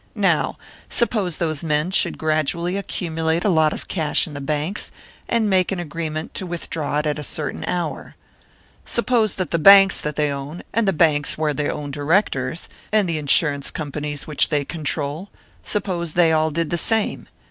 [0.15, 0.57] Now
[0.89, 4.89] suppose those men should gradually accumulate a lot of cash in the banks,
[5.29, 8.15] and make an agreement to withdraw it at a certain hour.
[8.83, 13.07] Suppose that the banks that they own, and the banks where they own directors, and
[13.07, 15.29] the insurance companies which they control
[15.61, 17.27] suppose they all did the same!